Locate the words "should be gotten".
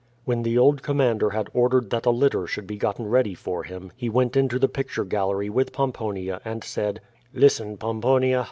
2.47-3.05